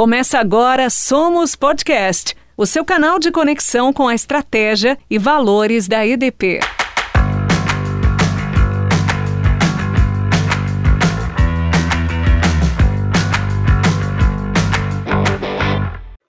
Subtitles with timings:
[0.00, 6.06] Começa agora Somos Podcast, o seu canal de conexão com a estratégia e valores da
[6.06, 6.58] EDP.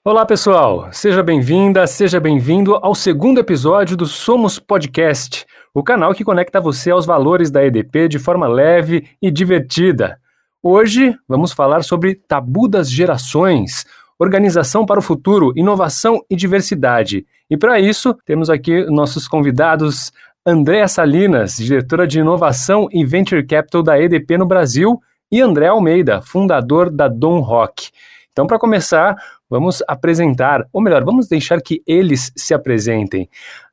[0.04, 0.90] Olá, pessoal!
[0.92, 6.90] Seja bem-vinda, seja bem-vindo ao segundo episódio do Somos Podcast, o canal que conecta você
[6.90, 10.20] aos valores da EDP de forma leve e divertida.
[10.64, 13.84] Hoje vamos falar sobre tabu das gerações,
[14.16, 17.26] organização para o futuro, inovação e diversidade.
[17.50, 20.12] E para isso, temos aqui nossos convidados
[20.46, 25.02] Andréa Salinas, diretora de inovação e venture capital da EDP no Brasil,
[25.32, 27.90] e André Almeida, fundador da Dom Rock.
[28.30, 29.16] Então, para começar,
[29.50, 33.28] vamos apresentar, ou melhor, vamos deixar que eles se apresentem.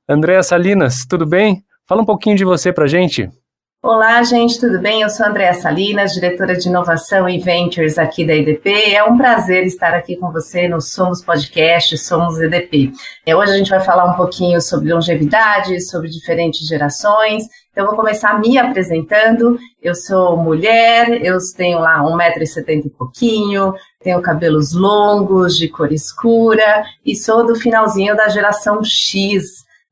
[0.08, 1.64] Andréa Salinas, tudo bem?
[1.86, 3.30] Fala um pouquinho de você para gente.
[3.82, 5.04] Olá, gente, tudo bem?
[5.04, 8.94] Eu sou Andréa Salinas, diretora de inovação e ventures aqui da EDP.
[8.94, 12.92] É um prazer estar aqui com você no Somos Podcast, Somos EDP.
[13.26, 17.46] É, hoje a gente vai falar um pouquinho sobre longevidade, sobre diferentes gerações.
[17.72, 19.58] Então, eu vou começar me apresentando.
[19.82, 23.74] Eu sou mulher, eu tenho lá 1,70m e pouquinho,
[24.04, 29.46] tenho cabelos longos, de cor escura, e sou do finalzinho da geração X,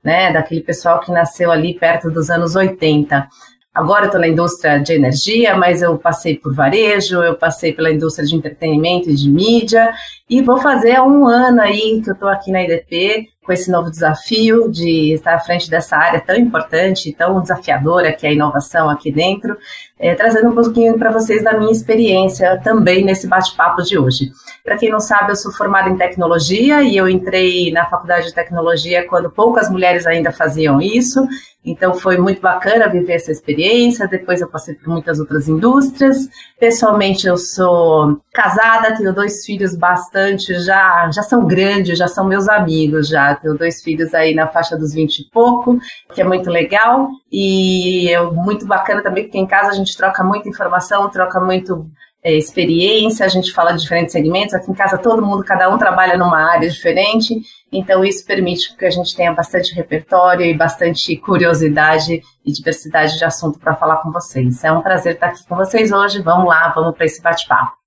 [0.04, 3.30] né, daquele pessoal que nasceu ali perto dos anos 80.
[3.78, 7.92] Agora eu estou na indústria de energia, mas eu passei por varejo, eu passei pela
[7.92, 9.94] indústria de entretenimento e de mídia,
[10.30, 13.90] e vou fazer um ano aí que eu estou aqui na IDP com esse novo
[13.90, 18.90] desafio de estar à frente dessa área tão importante, tão desafiadora que é a inovação
[18.90, 19.56] aqui dentro,
[19.98, 24.32] é, trazendo um pouquinho para vocês da minha experiência também nesse bate-papo de hoje.
[24.66, 28.34] Para quem não sabe, eu sou formada em tecnologia e eu entrei na faculdade de
[28.34, 31.26] tecnologia quando poucas mulheres ainda faziam isso,
[31.64, 34.08] então foi muito bacana viver essa experiência.
[34.08, 36.18] Depois eu passei por muitas outras indústrias.
[36.60, 40.17] Pessoalmente eu sou casada, tenho dois filhos bastante
[40.66, 43.36] já já são grandes, já são meus amigos já.
[43.36, 45.80] Tenho dois filhos aí na faixa dos 20 e pouco,
[46.14, 50.24] que é muito legal e é muito bacana também porque em casa a gente troca
[50.24, 51.90] muita informação, troca muito
[52.24, 54.54] é, experiência, a gente fala de diferentes segmentos.
[54.54, 57.34] Aqui em casa todo mundo, cada um trabalha numa área diferente,
[57.72, 63.24] então isso permite que a gente tenha bastante repertório e bastante curiosidade e diversidade de
[63.24, 64.64] assunto para falar com vocês.
[64.64, 66.22] É um prazer estar aqui com vocês hoje.
[66.22, 67.87] Vamos lá, vamos para esse bate-papo.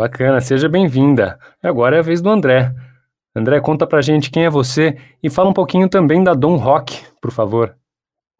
[0.00, 1.38] Bacana, seja bem-vinda.
[1.62, 2.72] Agora é a vez do André.
[3.36, 7.02] André, conta pra gente quem é você e fala um pouquinho também da Dom Rock,
[7.20, 7.74] por favor.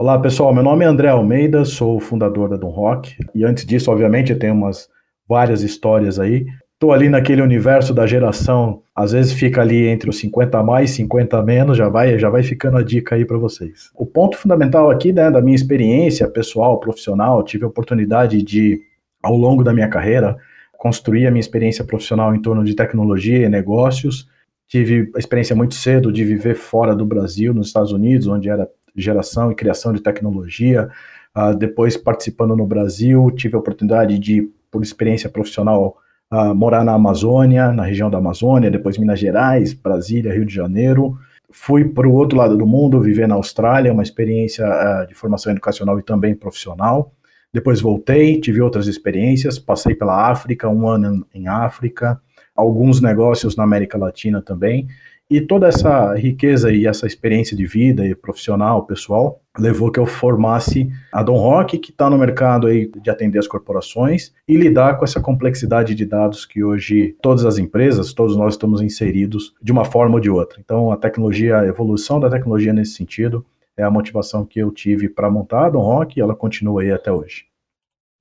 [0.01, 0.55] Olá, pessoal.
[0.55, 3.15] Meu nome é André Almeida, sou o fundador da Dom Rock.
[3.35, 4.89] E antes disso, obviamente, eu tenho umas
[5.29, 6.47] várias histórias aí.
[6.79, 11.43] Tô ali naquele universo da geração, às vezes fica ali entre os 50 mais, 50
[11.43, 13.91] menos, já vai, já vai ficando a dica aí para vocês.
[13.95, 18.81] O ponto fundamental aqui, né, da minha experiência pessoal, profissional, tive a oportunidade de
[19.23, 20.39] ao longo da minha carreira
[20.81, 24.27] construir a minha experiência profissional em torno de tecnologia e negócios.
[24.67, 28.67] Tive a experiência muito cedo de viver fora do Brasil, nos Estados Unidos, onde era
[28.97, 30.89] geração e criação de tecnologia.
[31.37, 35.99] Uh, depois, participando no Brasil, tive a oportunidade de por experiência profissional,
[36.33, 41.19] uh, morar na Amazônia, na região da Amazônia, depois Minas Gerais, Brasília, Rio de Janeiro.
[41.51, 45.53] Fui para o outro lado do mundo, viver na Austrália, uma experiência uh, de formação
[45.53, 47.13] educacional e também profissional.
[47.53, 52.21] Depois voltei, tive outras experiências, passei pela África, um ano em África,
[52.55, 54.87] alguns negócios na América Latina também,
[55.31, 60.05] e toda essa riqueza e essa experiência de vida e profissional, pessoal, levou que eu
[60.05, 64.99] formasse a Don Rock, que está no mercado aí de atender as corporações e lidar
[64.99, 69.71] com essa complexidade de dados que hoje todas as empresas, todos nós estamos inseridos de
[69.71, 70.59] uma forma ou de outra.
[70.61, 73.47] Então, a tecnologia, a evolução da tecnologia nesse sentido
[73.81, 76.93] é a motivação que eu tive para montar a Don Rock e ela continua aí
[76.93, 77.47] até hoje.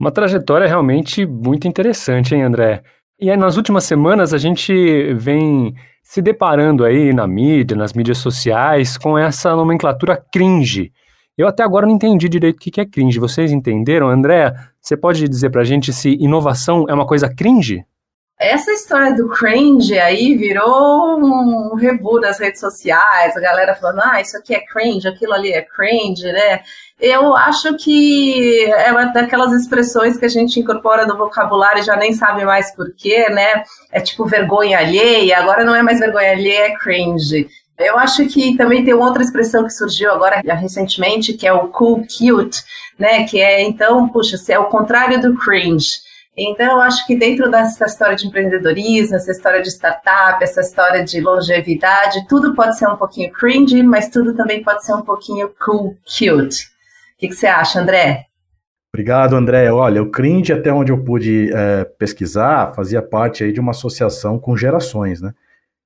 [0.00, 2.82] Uma trajetória realmente muito interessante, hein, André?
[3.20, 8.16] E aí, nas últimas semanas, a gente vem se deparando aí na mídia, nas mídias
[8.16, 10.90] sociais, com essa nomenclatura cringe.
[11.36, 13.18] Eu até agora não entendi direito o que é cringe.
[13.18, 14.08] Vocês entenderam?
[14.08, 17.84] André, você pode dizer pra gente se inovação é uma coisa cringe?
[18.40, 24.18] Essa história do cringe aí virou um rebu das redes sociais, a galera falando, ah,
[24.18, 26.60] isso aqui é cringe, aquilo ali é cringe, né?
[26.98, 31.96] Eu acho que é uma daquelas expressões que a gente incorpora no vocabulário e já
[31.96, 33.62] nem sabe mais porquê, né?
[33.92, 37.46] É tipo vergonha alheia, agora não é mais vergonha alheia, é cringe.
[37.78, 42.06] Eu acho que também tem outra expressão que surgiu agora recentemente, que é o cool
[42.06, 42.62] cute,
[42.98, 43.24] né?
[43.24, 46.08] Que é, então, puxa, se é o contrário do cringe.
[46.36, 51.04] Então, eu acho que dentro dessa história de empreendedorismo, essa história de startup, essa história
[51.04, 55.50] de longevidade, tudo pode ser um pouquinho cringe, mas tudo também pode ser um pouquinho
[55.64, 56.66] cool, cute.
[56.66, 58.26] O que, que você acha, André?
[58.92, 59.70] Obrigado, André.
[59.70, 64.38] Olha, o cringe, até onde eu pude é, pesquisar, fazia parte aí de uma associação
[64.38, 65.32] com gerações, né?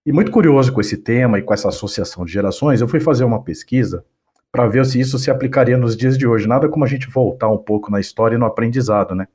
[0.06, 3.24] E muito curioso com esse tema e com essa associação de gerações, eu fui fazer
[3.24, 4.04] uma pesquisa
[4.52, 6.46] para ver se isso se aplicaria nos dias de hoje.
[6.46, 9.26] Nada como a gente voltar um pouco na história e no aprendizado, né?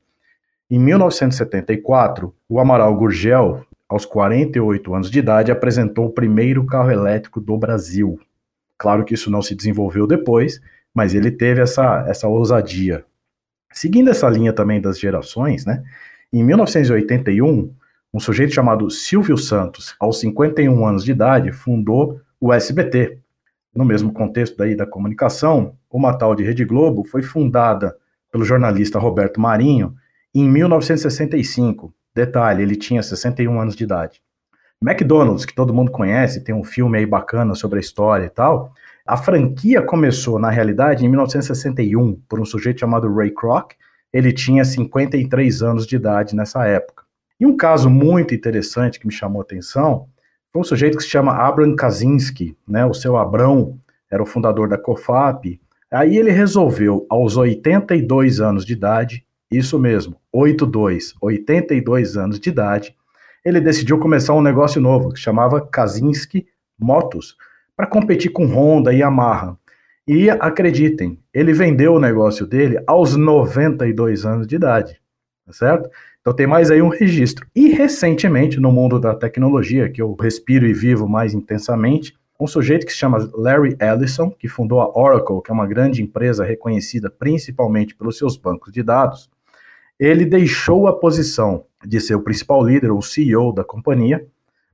[0.70, 7.40] Em 1974, o Amaral Gurgel, aos 48 anos de idade, apresentou o primeiro carro elétrico
[7.40, 8.20] do Brasil.
[8.78, 10.60] Claro que isso não se desenvolveu depois,
[10.94, 13.04] mas ele teve essa, essa ousadia.
[13.72, 15.82] Seguindo essa linha também das gerações, né?
[16.32, 17.74] Em 1981,
[18.14, 23.18] um sujeito chamado Silvio Santos, aos 51 anos de idade, fundou o SBT.
[23.74, 27.96] No mesmo contexto daí da comunicação, uma tal de Rede Globo foi fundada
[28.30, 29.96] pelo jornalista Roberto Marinho
[30.34, 31.92] em 1965.
[32.14, 34.20] Detalhe, ele tinha 61 anos de idade.
[34.82, 38.72] McDonald's, que todo mundo conhece, tem um filme aí bacana sobre a história e tal.
[39.06, 43.72] A franquia começou, na realidade, em 1961, por um sujeito chamado Ray Kroc.
[44.12, 47.04] Ele tinha 53 anos de idade nessa época.
[47.38, 50.06] E um caso muito interessante que me chamou a atenção
[50.52, 52.84] foi um sujeito que se chama Abram Kaczynski, né?
[52.84, 53.78] O seu Abrão
[54.10, 55.60] era o fundador da COFAP.
[55.90, 62.94] Aí ele resolveu, aos 82 anos de idade, isso mesmo, 82, 82 anos de idade,
[63.44, 66.46] ele decidiu começar um negócio novo que chamava Kaczynski
[66.78, 67.36] Motos,
[67.76, 69.56] para competir com Honda e Yamaha.
[70.06, 75.00] E acreditem, ele vendeu o negócio dele aos 92 anos de idade,
[75.46, 75.90] tá certo?
[76.20, 77.46] Então tem mais aí um registro.
[77.54, 82.86] E recentemente, no mundo da tecnologia, que eu respiro e vivo mais intensamente, um sujeito
[82.86, 87.10] que se chama Larry Ellison, que fundou a Oracle, que é uma grande empresa reconhecida
[87.10, 89.30] principalmente pelos seus bancos de dados,
[90.00, 94.26] ele deixou a posição de ser o principal líder, o CEO da companhia,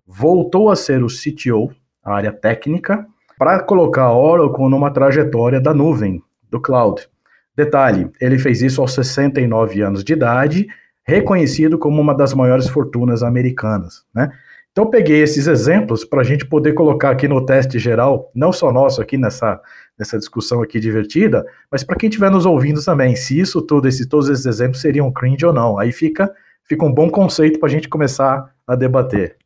[0.06, 1.75] voltou a ser o CTO,
[2.05, 3.05] a área técnica,
[3.37, 7.08] para colocar a Oracle numa trajetória da nuvem, do cloud.
[7.56, 10.69] Detalhe, ele fez isso aos 69 anos de idade
[11.02, 14.31] reconhecido como uma das maiores fortunas americanas, né?
[14.76, 18.70] Então peguei esses exemplos para a gente poder colocar aqui no teste geral, não só
[18.70, 19.58] nosso aqui nessa,
[19.98, 24.06] nessa discussão aqui divertida, mas para quem estiver nos ouvindo também, se isso tudo, esse,
[24.06, 25.78] todos esses exemplos seriam cringe ou não.
[25.78, 26.32] Aí fica,
[26.64, 29.37] fica um bom conceito para a gente começar a debater.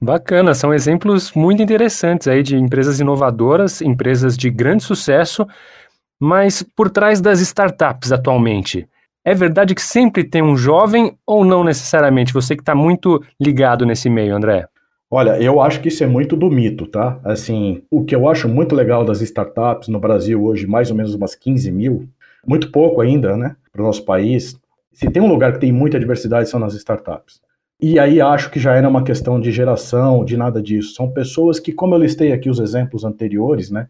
[0.00, 5.46] Bacana, são exemplos muito interessantes aí de empresas inovadoras, empresas de grande sucesso,
[6.18, 8.88] mas por trás das startups atualmente.
[9.24, 12.32] É verdade que sempre tem um jovem ou não necessariamente?
[12.32, 14.66] Você que está muito ligado nesse meio, André.
[15.12, 17.20] Olha, eu acho que isso é muito do mito, tá?
[17.24, 21.14] Assim, o que eu acho muito legal das startups no Brasil hoje, mais ou menos
[21.14, 22.08] umas 15 mil,
[22.46, 24.56] muito pouco ainda, né, para o nosso país.
[24.92, 27.40] Se tem um lugar que tem muita diversidade, são nas startups.
[27.82, 30.94] E aí acho que já era uma questão de geração, de nada disso.
[30.94, 33.88] São pessoas que, como eu listei aqui os exemplos anteriores, né,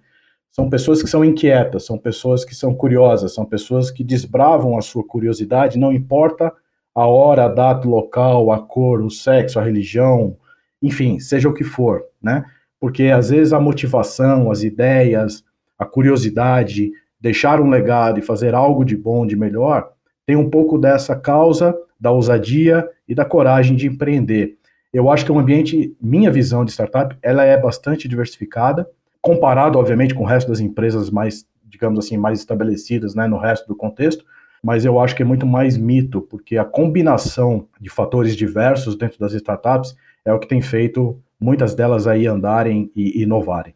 [0.50, 4.80] são pessoas que são inquietas, são pessoas que são curiosas, são pessoas que desbravam a
[4.80, 6.50] sua curiosidade, não importa
[6.94, 10.36] a hora, a data, o local, a cor, o sexo, a religião,
[10.82, 12.44] enfim, seja o que for, né?
[12.78, 15.44] Porque às vezes a motivação, as ideias,
[15.78, 16.90] a curiosidade,
[17.20, 19.90] deixar um legado e fazer algo de bom, de melhor,
[20.24, 24.56] tem um pouco dessa causa da ousadia e da coragem de empreender.
[24.92, 28.88] Eu acho que o ambiente, minha visão de startup, ela é bastante diversificada
[29.20, 33.68] comparado, obviamente, com o resto das empresas mais, digamos assim, mais estabelecidas né, no resto
[33.68, 34.24] do contexto,
[34.62, 39.18] mas eu acho que é muito mais mito, porque a combinação de fatores diversos dentro
[39.18, 39.94] das startups
[40.24, 43.74] é o que tem feito muitas delas aí andarem e inovarem.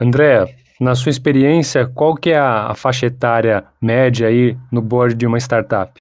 [0.00, 5.26] André, na sua experiência, qual que é a faixa etária média aí no board de
[5.26, 5.92] uma startup?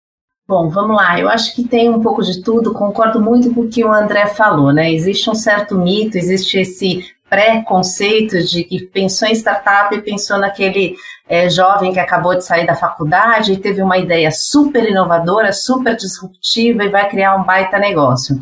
[0.47, 1.19] Bom, vamos lá.
[1.19, 2.73] Eu acho que tem um pouco de tudo.
[2.73, 4.91] Concordo muito com o que o André falou, né?
[4.91, 10.95] Existe um certo mito, existe esse pré-conceito de que pensou em startup e pensou naquele
[11.27, 15.95] é, jovem que acabou de sair da faculdade e teve uma ideia super inovadora, super
[15.95, 18.35] disruptiva e vai criar um baita negócio.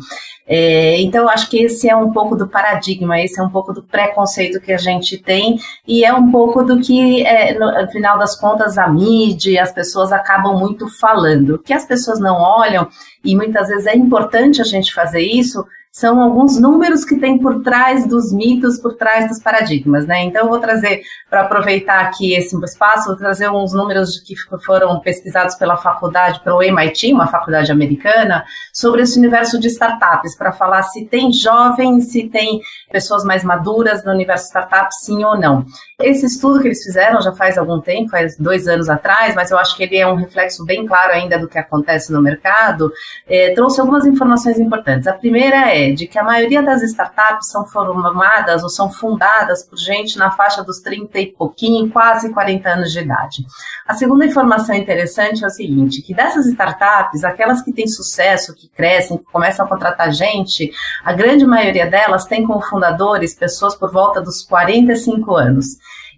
[0.50, 3.82] É, então, acho que esse é um pouco do paradigma, esse é um pouco do
[3.82, 8.18] preconceito que a gente tem e é um pouco do que, é, no, no final
[8.18, 11.56] das contas, a mídia, as pessoas acabam muito falando.
[11.56, 12.88] O que as pessoas não olham,
[13.22, 15.66] e muitas vezes é importante a gente fazer isso,
[15.98, 20.22] são alguns números que tem por trás dos mitos, por trás dos paradigmas, né?
[20.22, 25.00] Então eu vou trazer, para aproveitar aqui esse espaço, vou trazer uns números que foram
[25.00, 30.84] pesquisados pela faculdade, pelo MIT, uma faculdade americana, sobre esse universo de startups, para falar
[30.84, 32.60] se tem jovens, se tem
[32.92, 35.66] pessoas mais maduras no universo startup, sim ou não.
[36.00, 39.58] Esse estudo que eles fizeram já faz algum tempo, faz dois anos atrás, mas eu
[39.58, 42.92] acho que ele é um reflexo bem claro ainda do que acontece no mercado,
[43.26, 45.08] é, trouxe algumas informações importantes.
[45.08, 49.76] A primeira é de que a maioria das startups são formadas ou são fundadas por
[49.76, 53.46] gente na faixa dos 30 e pouquinho, quase 40 anos de idade.
[53.86, 58.68] A segunda informação interessante é o seguinte, que dessas startups, aquelas que têm sucesso, que
[58.68, 60.70] crescem, que começam a contratar gente,
[61.04, 65.66] a grande maioria delas tem como fundadores pessoas por volta dos 45 anos.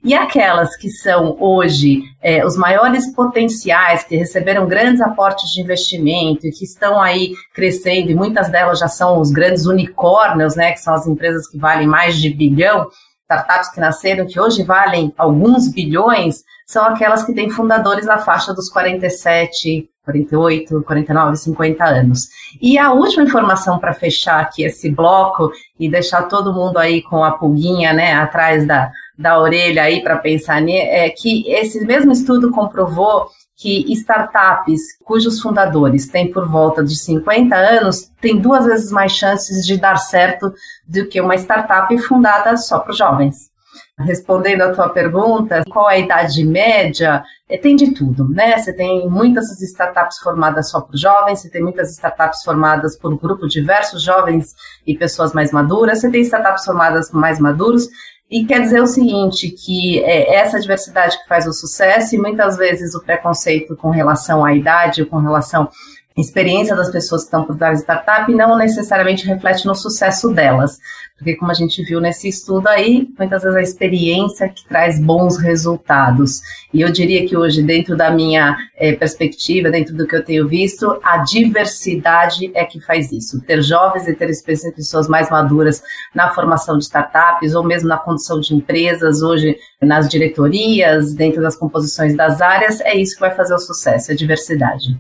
[0.03, 6.47] E aquelas que são hoje é, os maiores potenciais, que receberam grandes aportes de investimento
[6.47, 10.81] e que estão aí crescendo, e muitas delas já são os grandes unicórnios, né, que
[10.81, 12.89] são as empresas que valem mais de bilhão,
[13.31, 18.53] startups que nasceram, que hoje valem alguns bilhões, são aquelas que têm fundadores na faixa
[18.53, 22.29] dos 47, 48, 49, 50 anos.
[22.61, 27.23] E a última informação para fechar aqui esse bloco e deixar todo mundo aí com
[27.23, 32.51] a pulguinha, né, atrás da, da orelha aí para pensar é que esse mesmo estudo
[32.51, 33.29] comprovou
[33.61, 39.67] que startups cujos fundadores têm por volta de 50 anos têm duas vezes mais chances
[39.67, 40.53] de dar certo
[40.89, 43.51] do que uma startup fundada só para jovens.
[43.99, 47.23] Respondendo à tua pergunta, qual é a idade média?
[47.47, 48.57] É, tem de tudo, né?
[48.57, 53.19] Você tem muitas startups formadas só por jovens, você tem muitas startups formadas por um
[53.19, 54.55] grupo diversos, jovens
[54.87, 57.89] e pessoas mais maduras, você tem startups formadas por mais maduros,
[58.31, 62.57] e quer dizer o seguinte, que é essa diversidade que faz o sucesso e muitas
[62.57, 65.69] vezes o preconceito com relação à idade ou com relação
[66.17, 70.79] experiência das pessoas que estão por trás da startup não necessariamente reflete no sucesso delas.
[71.17, 75.37] Porque, como a gente viu nesse estudo aí, muitas vezes a experiência que traz bons
[75.37, 76.41] resultados.
[76.73, 80.49] E eu diria que hoje, dentro da minha é, perspectiva, dentro do que eu tenho
[80.49, 83.39] visto, a diversidade é que faz isso.
[83.43, 84.31] Ter jovens e ter
[84.75, 85.83] pessoas mais maduras
[86.15, 91.55] na formação de startups, ou mesmo na condução de empresas, hoje nas diretorias, dentro das
[91.55, 94.99] composições das áreas, é isso que vai fazer o sucesso, a diversidade.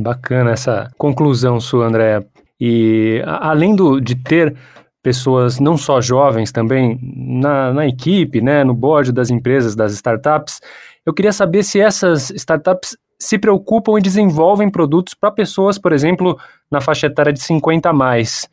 [0.00, 2.24] Bacana essa conclusão sua, André.
[2.60, 4.56] E além do, de ter
[5.04, 10.60] pessoas não só jovens também na, na equipe, né, no board das empresas, das startups.
[11.04, 16.38] Eu queria saber se essas startups se preocupam e desenvolvem produtos para pessoas, por exemplo,
[16.70, 18.48] na faixa etária de 50 a mais.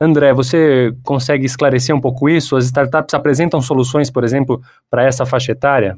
[0.00, 2.56] André, você consegue esclarecer um pouco isso?
[2.56, 4.60] As startups apresentam soluções, por exemplo,
[4.90, 5.96] para essa faixa etária?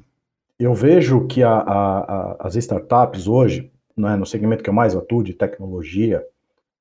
[0.58, 4.94] Eu vejo que a, a, a, as startups hoje, né, no segmento que eu mais
[4.94, 6.24] atuo, de tecnologia,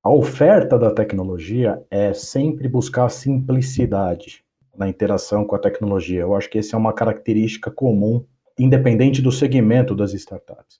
[0.02, 4.44] a oferta da tecnologia é sempre buscar simplicidade
[4.76, 6.20] na interação com a tecnologia.
[6.20, 8.24] Eu acho que essa é uma característica comum,
[8.58, 10.78] independente do segmento das startups.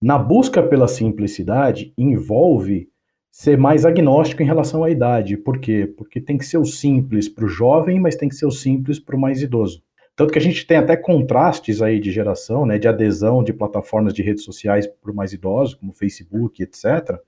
[0.00, 2.88] Na busca pela simplicidade, envolve
[3.30, 5.36] ser mais agnóstico em relação à idade.
[5.36, 5.92] Por quê?
[5.96, 8.98] Porque tem que ser o simples para o jovem, mas tem que ser o simples
[8.98, 9.82] para o mais idoso.
[10.18, 14.12] Tanto que a gente tem até contrastes aí de geração, né, de adesão de plataformas
[14.12, 17.20] de redes sociais para o mais idoso, como Facebook, etc.,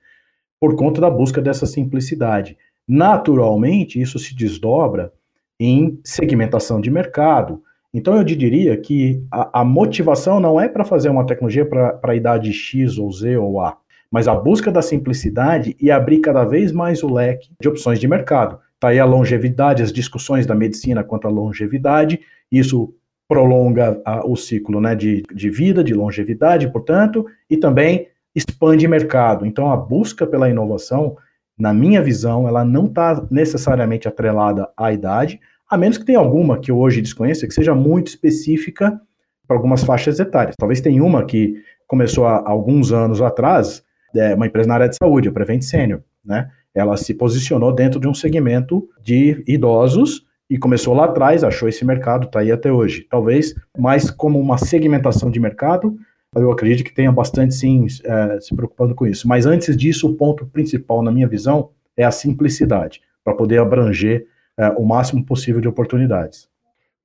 [0.59, 2.59] por conta da busca dessa simplicidade.
[2.89, 5.13] Naturalmente, isso se desdobra
[5.61, 7.63] em segmentação de mercado.
[7.95, 12.15] Então, eu diria que a, a motivação não é para fazer uma tecnologia para a
[12.17, 13.79] idade X ou Z ou A,
[14.11, 18.09] mas a busca da simplicidade e abrir cada vez mais o leque de opções de
[18.09, 18.59] mercado.
[18.75, 22.19] Está aí a longevidade, as discussões da medicina quanto à longevidade,
[22.51, 22.95] isso
[23.29, 29.47] prolonga a, o ciclo né, de, de vida, de longevidade, portanto, e também expande mercado.
[29.47, 31.17] Então, a busca pela inovação,
[31.57, 35.39] na minha visão, ela não está necessariamente atrelada à idade,
[35.69, 39.01] a menos que tenha alguma que eu hoje desconheça, que seja muito específica
[39.47, 40.57] para algumas faixas etárias.
[40.59, 44.97] Talvez tenha uma que começou há alguns anos atrás, é uma empresa na área de
[44.97, 46.51] saúde, a Prevent Senior, né?
[46.75, 51.85] Ela se posicionou dentro de um segmento de idosos e começou lá atrás, achou esse
[51.85, 53.07] mercado, está aí até hoje.
[53.09, 55.97] Talvez mais como uma segmentação de mercado
[56.35, 59.27] eu acredito que tenha bastante sim é, se preocupando com isso.
[59.27, 64.27] Mas antes disso, o ponto principal, na minha visão, é a simplicidade, para poder abranger
[64.57, 66.49] é, o máximo possível de oportunidades.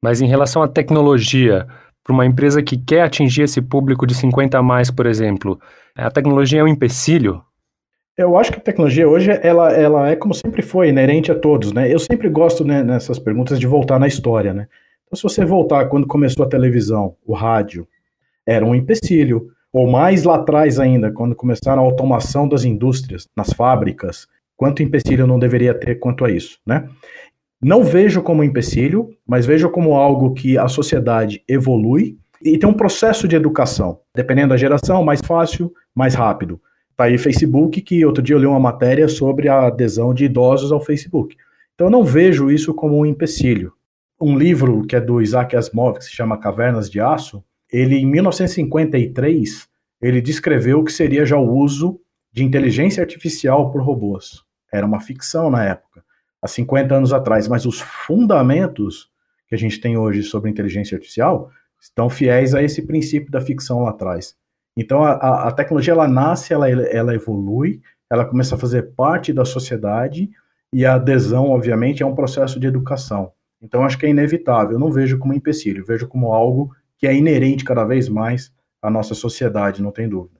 [0.01, 1.65] Mas em relação à tecnologia,
[2.03, 5.59] para uma empresa que quer atingir esse público de 50 a mais, por exemplo,
[5.95, 7.41] a tecnologia é um empecilho?
[8.17, 11.73] Eu acho que a tecnologia hoje ela, ela é como sempre foi, inerente a todos,
[11.73, 11.93] né?
[11.93, 14.67] Eu sempre gosto né, nessas perguntas de voltar na história, né?
[15.05, 17.85] Então, se você voltar quando começou a televisão, o rádio,
[18.45, 19.49] era um empecilho.
[19.71, 25.27] Ou mais lá atrás ainda, quando começaram a automação das indústrias, nas fábricas, quanto empecilho
[25.27, 26.87] não deveria ter quanto a isso, né?
[27.61, 32.73] Não vejo como empecilho, mas vejo como algo que a sociedade evolui e tem um
[32.73, 33.99] processo de educação.
[34.15, 36.61] Dependendo da geração, mais fácil, mais rápido.
[36.95, 40.71] Tá aí Facebook, que outro dia eu li uma matéria sobre a adesão de idosos
[40.71, 41.35] ao Facebook.
[41.73, 43.73] Então eu não vejo isso como um empecilho.
[44.19, 48.05] Um livro que é do Isaac Asimov, que se chama Cavernas de Aço, ele em
[48.05, 49.67] 1953
[50.01, 51.99] ele descreveu o que seria já o uso
[52.31, 54.43] de inteligência artificial por robôs.
[54.71, 56.03] Era uma ficção na época,
[56.41, 59.09] há 50 anos atrás, mas os fundamentos
[59.47, 61.49] que a gente tem hoje sobre inteligência artificial
[61.79, 64.35] estão fiéis a esse princípio da ficção lá atrás.
[64.77, 69.45] Então a, a tecnologia ela nasce, ela, ela evolui, ela começa a fazer parte da
[69.45, 70.29] sociedade
[70.73, 73.31] e a adesão, obviamente, é um processo de educação.
[73.61, 77.15] Então acho que é inevitável, eu não vejo como empecilho, vejo como algo que é
[77.15, 78.51] inerente cada vez mais
[78.81, 80.39] à nossa sociedade, não tem dúvida.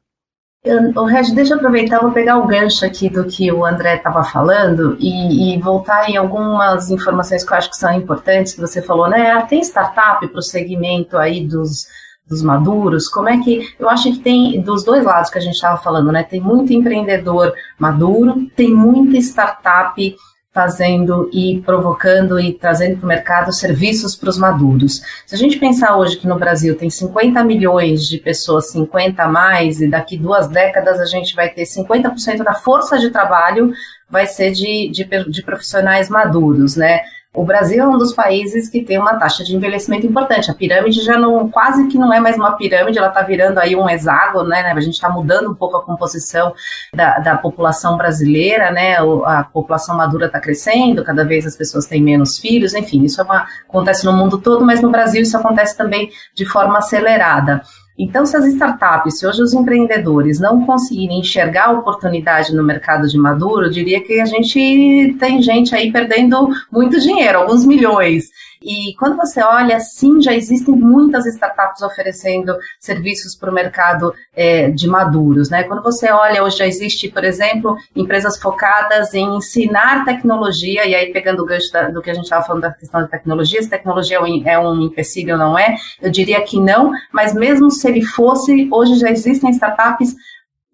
[0.96, 4.24] O Reg, deixa eu aproveitar, vou pegar o gancho aqui do que o André estava
[4.24, 8.82] falando e, e, voltar em algumas informações que eu acho que são importantes, que você
[8.82, 9.46] falou, né?
[9.48, 11.86] Tem startup para o segmento aí dos,
[12.27, 13.08] dos maduros?
[13.08, 13.75] Como é que.
[13.79, 16.24] Eu acho que tem dos dois lados que a gente estava falando, né?
[16.24, 20.15] Tem muito empreendedor maduro, tem muita startup
[20.55, 25.01] fazendo e provocando e trazendo para o mercado serviços para os maduros.
[25.25, 29.27] Se a gente pensar hoje que no Brasil tem 50 milhões de pessoas, 50 a
[29.27, 33.74] mais, e daqui duas décadas a gente vai ter 50% da força de trabalho
[34.10, 37.01] vai ser de, de, de profissionais maduros, né?
[37.36, 40.50] O Brasil é um dos países que tem uma taxa de envelhecimento importante.
[40.50, 43.75] A pirâmide já não, quase que não é mais uma pirâmide, ela está virando aí
[43.75, 44.62] um hexágono, né?
[44.62, 46.54] A gente está mudando um pouco a composição
[46.94, 48.98] da, da população brasileira, né?
[49.25, 53.24] A população madura está crescendo, cada vez as pessoas têm menos filhos, enfim, isso é
[53.24, 57.62] uma, acontece no mundo todo, mas no Brasil isso acontece também de forma acelerada.
[57.98, 63.08] Então, se as startups, se hoje os empreendedores não conseguirem enxergar a oportunidade no mercado
[63.08, 68.25] de maduro, eu diria que a gente tem gente aí perdendo muito dinheiro, alguns milhões.
[68.65, 74.72] E quando você olha, sim, já existem muitas startups oferecendo serviços para o mercado é,
[74.72, 75.51] de maduros.
[75.51, 75.63] Né?
[75.63, 81.13] Quando você olha, hoje já existe, por exemplo, empresas focadas em ensinar tecnologia, e aí
[81.13, 83.69] pegando o gancho da, do que a gente estava falando da questão da tecnologia, se
[83.69, 88.03] tecnologia é um empecilho ou não é, eu diria que não, mas mesmo se ele
[88.03, 90.15] fosse, hoje já existem startups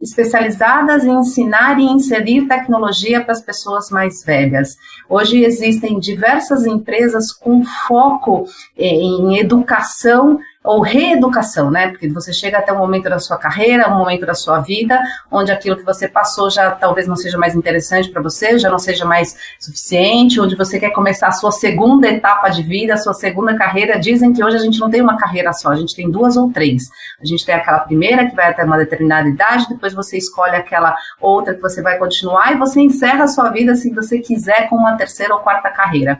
[0.02, 4.76] especializadas em ensinar e inserir tecnologia para as pessoas mais velhas.
[5.08, 8.46] Hoje existem diversas empresas com foco
[8.78, 11.90] eh, em educação ou reeducação, né?
[11.90, 15.02] Porque você chega até um momento da sua carreira, um momento da sua vida,
[15.32, 18.78] onde aquilo que você passou já talvez não seja mais interessante para você, já não
[18.78, 23.14] seja mais suficiente, onde você quer começar a sua segunda etapa de vida, a sua
[23.14, 24.00] segunda carreira.
[24.00, 26.52] Dizem que hoje a gente não tem uma carreira só, a gente tem duas ou
[26.52, 26.90] três.
[27.20, 30.96] A gente tem aquela primeira que vai até uma determinada idade, depois você escolhe aquela
[31.20, 34.76] outra que você vai continuar e você encerra a sua vida se você quiser com
[34.76, 36.20] uma terceira ou quarta carreira.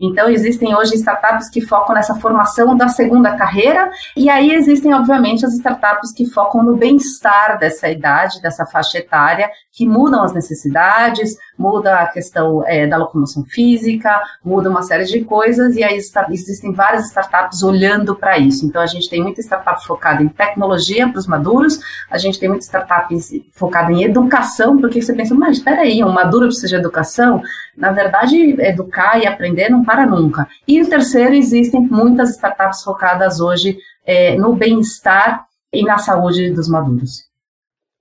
[0.00, 5.44] Então, existem hoje startups que focam nessa formação da segunda carreira, e aí existem, obviamente,
[5.44, 11.36] as startups que focam no bem-estar dessa idade, dessa faixa etária, que mudam as necessidades,
[11.58, 16.26] muda a questão é, da locomoção física, muda uma série de coisas, e aí está,
[16.30, 18.64] existem várias startups olhando para isso.
[18.64, 21.78] Então, a gente tem muita startup focada em tecnologia para os maduros,
[22.10, 23.14] a gente tem muita startup
[23.52, 27.42] focada em educação, porque você pensa, mas espera aí, um maduro precisa de educação?
[27.76, 30.46] Na verdade, educar e aprender não para nunca.
[30.68, 33.76] E o terceiro, existem muitas startups focadas hoje
[34.06, 37.28] é, no bem-estar e na saúde dos maduros.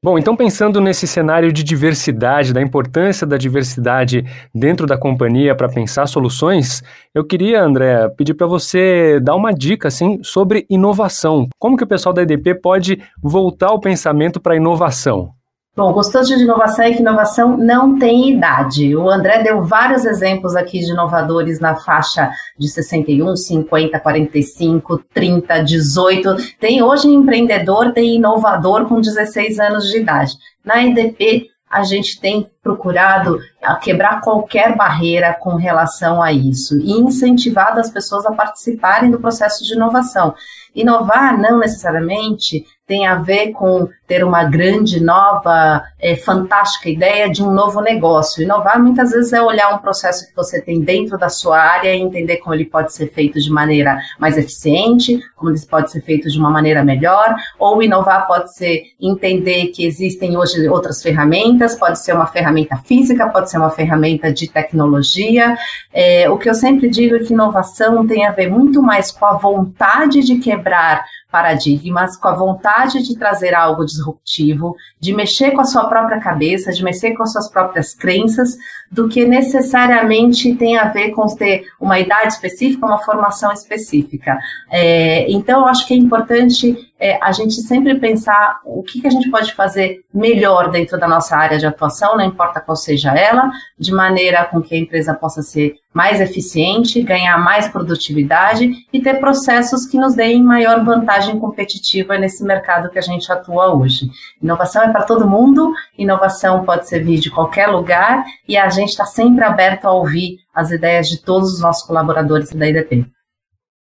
[0.02, 4.23] Bom, então pensando nesse cenário de diversidade, da importância da diversidade
[4.54, 9.88] dentro da companhia para pensar soluções, eu queria, André, pedir para você dar uma dica
[9.88, 11.47] assim sobre inovação.
[11.58, 15.34] Como que o pessoal da EDP pode voltar o pensamento para a inovação?
[15.80, 18.94] Bom, gostoso de inovação é que inovação não tem idade.
[18.98, 25.63] O André deu vários exemplos aqui de inovadores na faixa de 61, 50, 45, 30,
[25.63, 26.36] 18.
[26.60, 30.34] Tem hoje empreendedor, tem inovador com 16 anos de idade.
[30.65, 33.39] Na EDP, a gente tem procurado
[33.82, 39.63] quebrar qualquer barreira com relação a isso e incentivado as pessoas a participarem do processo
[39.63, 40.34] de inovação.
[40.76, 47.43] Inovar não necessariamente tem a ver com ter uma grande, nova, é, fantástica ideia de
[47.43, 48.41] um novo negócio.
[48.41, 52.02] Inovar muitas vezes é olhar um processo que você tem dentro da sua área e
[52.02, 56.28] entender como ele pode ser feito de maneira mais eficiente, como ele pode ser feito
[56.28, 62.04] de uma maneira melhor, ou inovar pode ser entender que existem hoje outras ferramentas, pode
[62.04, 65.56] ser uma ferramenta física, pode ser uma ferramenta de tecnologia.
[65.93, 69.28] É, o que eu sempre digo é que inovação tem a ver muito mais com
[69.28, 75.62] a vontade de quebrar paradigmas, com a vontade de trazer algo disruptivo, de mexer com
[75.62, 78.58] a sua própria cabeça, de mexer com as suas próprias crenças,
[78.92, 84.39] do que necessariamente tem a ver com ter uma idade específica, uma formação específica.
[84.72, 89.07] É, então, eu acho que é importante é, a gente sempre pensar o que, que
[89.07, 93.17] a gente pode fazer melhor dentro da nossa área de atuação, não importa qual seja
[93.17, 99.01] ela, de maneira com que a empresa possa ser mais eficiente, ganhar mais produtividade e
[99.01, 104.09] ter processos que nos deem maior vantagem competitiva nesse mercado que a gente atua hoje.
[104.41, 108.89] Inovação é para todo mundo, inovação pode ser vir de qualquer lugar e a gente
[108.89, 113.05] está sempre aberto a ouvir as ideias de todos os nossos colaboradores da IDP.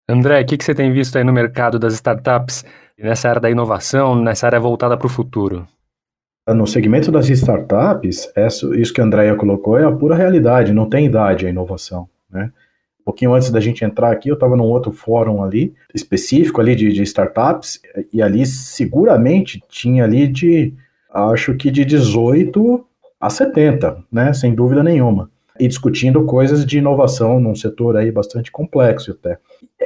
[0.07, 2.63] André, o que, que você tem visto aí no mercado das startups,
[3.01, 5.67] nessa área da inovação, nessa área voltada para o futuro?
[6.47, 8.31] No segmento das startups,
[8.75, 12.51] isso que a Andrea colocou é a pura realidade, não tem idade a inovação, né?
[13.01, 16.75] Um pouquinho antes da gente entrar aqui, eu estava num outro fórum ali, específico ali
[16.75, 17.79] de, de, startups,
[18.13, 20.73] e ali seguramente tinha ali de,
[21.11, 22.85] acho que de 18
[23.19, 24.33] a 70, né?
[24.33, 29.37] Sem dúvida nenhuma e discutindo coisas de inovação num setor aí bastante complexo até.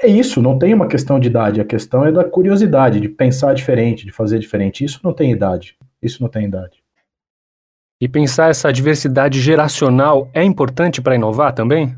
[0.03, 3.53] É isso, não tem uma questão de idade, a questão é da curiosidade, de pensar
[3.53, 4.83] diferente, de fazer diferente.
[4.83, 5.77] Isso não tem idade.
[6.01, 6.83] Isso não tem idade.
[8.01, 11.95] E pensar essa diversidade geracional é importante para inovar também?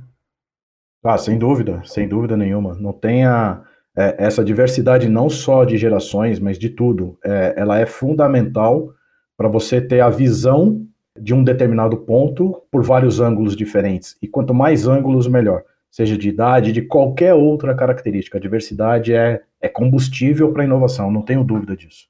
[1.03, 2.75] Ah, sem dúvida, sem dúvida nenhuma.
[2.75, 3.63] Não tem a,
[3.97, 7.17] é, essa diversidade não só de gerações, mas de tudo.
[7.25, 8.93] É, ela é fundamental
[9.35, 10.85] para você ter a visão
[11.19, 14.15] de um determinado ponto por vários ângulos diferentes.
[14.21, 15.63] E quanto mais ângulos, melhor.
[15.95, 18.37] Seja de idade, de qualquer outra característica.
[18.37, 22.07] A diversidade é, é combustível para a inovação, não tenho dúvida disso.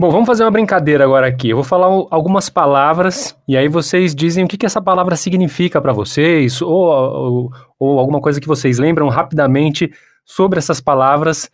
[0.00, 1.50] Bom, vamos fazer uma brincadeira agora aqui.
[1.50, 5.78] Eu vou falar algumas palavras e aí vocês dizem o que, que essa palavra significa
[5.78, 9.92] para vocês ou, ou, ou, alguma coisa que vocês lembram rapidamente
[10.24, 11.50] sobre essas palavras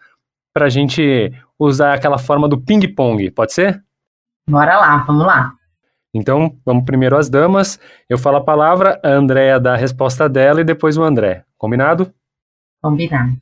[0.54, 3.82] para a gente usar aquela forma do ping-pong, pode ser?
[4.48, 5.54] Bora lá, vamos lá.
[6.14, 7.80] Então, vamos primeiro às damas.
[8.08, 11.47] Eu falo a palavra, a Andréa dá a resposta dela e depois o André.
[11.58, 12.14] Combinado?
[12.80, 13.36] Combinado.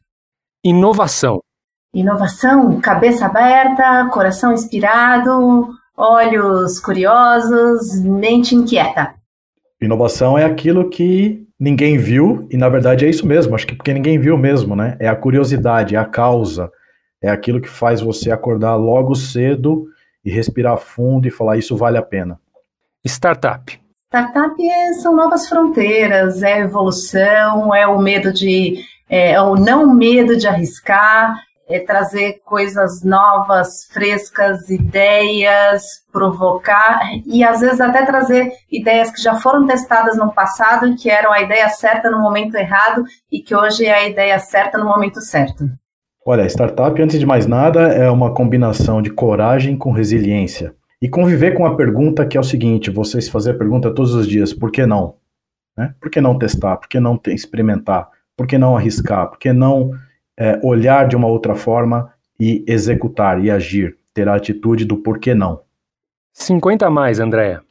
[0.64, 1.40] Inovação.
[1.94, 9.14] Inovação, cabeça aberta, coração inspirado, olhos curiosos, mente inquieta.
[9.80, 13.92] Inovação é aquilo que ninguém viu, e na verdade é isso mesmo, acho que porque
[13.92, 14.96] ninguém viu mesmo, né?
[14.98, 16.70] É a curiosidade, é a causa,
[17.22, 19.86] é aquilo que faz você acordar logo cedo
[20.24, 22.40] e respirar fundo e falar isso vale a pena.
[23.06, 23.85] Startup.
[24.08, 29.92] Startup é, são novas fronteiras, é evolução, é o medo de, é, é o não
[29.92, 31.36] medo de arriscar,
[31.68, 39.34] é trazer coisas novas, frescas, ideias, provocar e às vezes até trazer ideias que já
[39.34, 43.56] foram testadas no passado e que eram a ideia certa no momento errado e que
[43.56, 45.68] hoje é a ideia certa no momento certo.
[46.24, 50.74] Olha, startup, antes de mais nada, é uma combinação de coragem com resiliência.
[51.06, 54.26] E conviver com a pergunta que é o seguinte: vocês fazer a pergunta todos os
[54.26, 55.14] dias, por que não?
[55.76, 55.94] Né?
[56.00, 56.78] Por que não testar?
[56.78, 58.08] Por que não experimentar?
[58.36, 59.28] Por que não arriscar?
[59.28, 59.92] Por que não
[60.36, 63.96] é, olhar de uma outra forma e executar e agir?
[64.12, 65.60] Ter a atitude do por que não.
[66.32, 67.62] 50 mais, Andréia.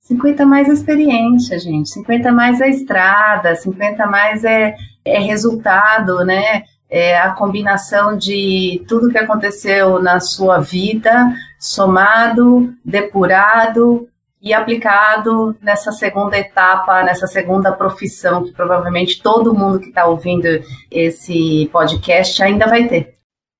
[0.00, 1.90] 50 mais é experiência, gente.
[1.90, 6.62] 50 mais é estrada, 50 mais é, é resultado, né?
[6.90, 14.08] É a combinação de tudo que aconteceu na sua vida, somado, depurado
[14.42, 20.46] e aplicado nessa segunda etapa, nessa segunda profissão que provavelmente todo mundo que está ouvindo
[20.90, 23.14] esse podcast ainda vai ter.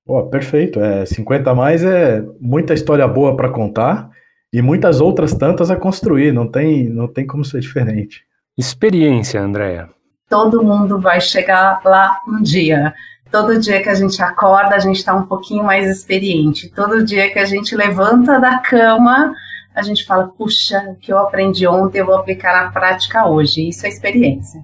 [0.05, 0.81] Pô, perfeito.
[0.81, 4.09] É, 50 a mais é muita história boa para contar
[4.51, 6.33] e muitas outras tantas a construir.
[6.33, 8.23] Não tem, não tem como ser diferente.
[8.57, 9.89] Experiência, Andréia.
[10.29, 12.93] Todo mundo vai chegar lá um dia.
[13.31, 16.69] Todo dia que a gente acorda, a gente está um pouquinho mais experiente.
[16.69, 19.33] Todo dia que a gente levanta da cama,
[19.73, 23.69] a gente fala: puxa, o que eu aprendi ontem eu vou aplicar na prática hoje.
[23.69, 24.61] Isso é experiência.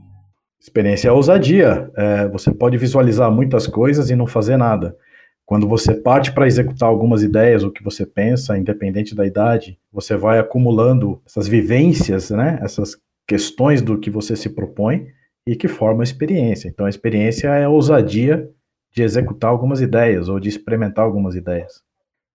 [0.60, 1.90] Experiência é ousadia.
[1.96, 4.98] É, você pode visualizar muitas coisas e não fazer nada.
[5.46, 10.18] Quando você parte para executar algumas ideias, o que você pensa, independente da idade, você
[10.18, 12.60] vai acumulando essas vivências, né?
[12.62, 15.08] essas questões do que você se propõe
[15.48, 16.68] e que forma a experiência.
[16.68, 18.50] Então, a experiência é a ousadia
[18.98, 21.84] de executar algumas ideias ou de experimentar algumas ideias.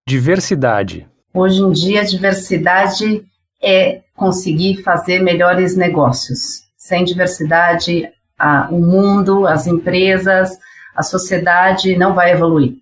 [0.07, 1.05] Diversidade.
[1.33, 3.25] Hoje em dia, a diversidade
[3.61, 6.39] é conseguir fazer melhores negócios.
[6.77, 10.57] Sem diversidade, a, o mundo, as empresas,
[10.95, 12.77] a sociedade não vai evoluir.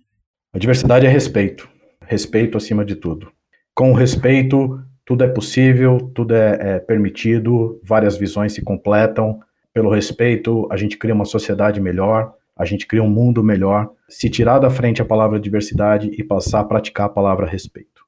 [0.54, 1.68] A diversidade é respeito.
[2.06, 3.32] Respeito acima de tudo.
[3.74, 9.40] Com respeito, tudo é possível, tudo é, é permitido, várias visões se completam.
[9.74, 14.28] Pelo respeito, a gente cria uma sociedade melhor, a gente cria um mundo melhor se
[14.28, 18.02] tirar da frente a palavra diversidade e passar a praticar a palavra respeito.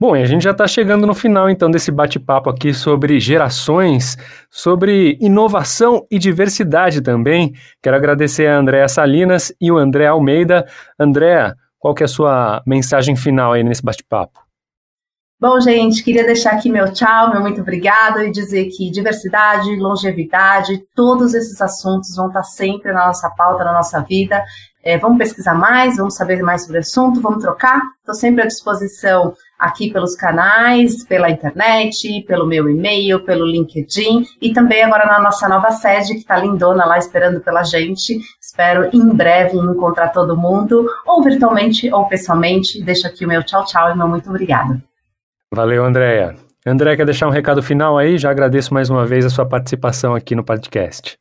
[0.00, 4.16] Bom, e a gente já está chegando no final então desse bate-papo aqui sobre gerações,
[4.48, 7.52] sobre inovação e diversidade também.
[7.82, 10.64] Quero agradecer a Andréa Salinas e o André Almeida.
[11.00, 14.47] Andréa, qual que é a sua mensagem final aí nesse bate-papo?
[15.40, 20.82] Bom, gente, queria deixar aqui meu tchau, meu muito obrigado e dizer que diversidade, longevidade,
[20.96, 24.44] todos esses assuntos vão estar sempre na nossa pauta, na nossa vida.
[24.82, 27.80] É, vamos pesquisar mais, vamos saber mais sobre o assunto, vamos trocar.
[28.00, 34.52] Estou sempre à disposição aqui pelos canais, pela internet, pelo meu e-mail, pelo LinkedIn e
[34.52, 38.18] também agora na nossa nova sede que está lindona lá esperando pela gente.
[38.40, 42.82] Espero em breve encontrar todo mundo, ou virtualmente ou pessoalmente.
[42.82, 44.87] Deixo aqui o meu tchau, tchau e meu muito obrigado.
[45.54, 46.36] Valeu, Andréia.
[46.66, 48.18] André, quer deixar um recado final aí?
[48.18, 51.18] Já agradeço mais uma vez a sua participação aqui no podcast.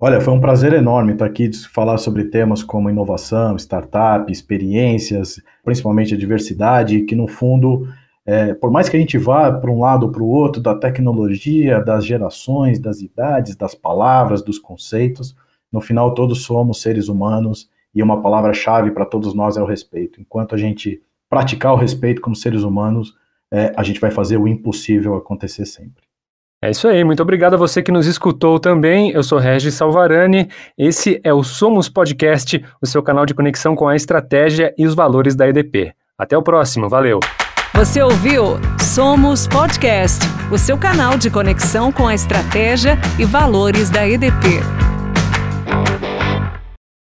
[0.00, 6.14] Olha, foi um prazer enorme estar aqui falar sobre temas como inovação, startup, experiências, principalmente
[6.14, 7.86] a diversidade, que no fundo,
[8.26, 10.74] é, por mais que a gente vá para um lado ou para o outro da
[10.74, 15.36] tecnologia, das gerações, das idades, das palavras, dos conceitos,
[15.72, 20.20] no final todos somos seres humanos e uma palavra-chave para todos nós é o respeito.
[20.20, 23.14] Enquanto a gente praticar o respeito como seres humanos,
[23.52, 26.08] é, a gente vai fazer o impossível acontecer sempre.
[26.60, 29.12] É isso aí, muito obrigado a você que nos escutou também.
[29.12, 30.48] Eu sou Regis Salvarani.
[30.76, 34.94] Esse é o Somos Podcast, o seu canal de conexão com a estratégia e os
[34.94, 35.92] valores da EDP.
[36.18, 37.20] Até o próximo, valeu.
[37.74, 40.18] Você ouviu Somos Podcast,
[40.50, 44.87] o seu canal de conexão com a estratégia e valores da EDP.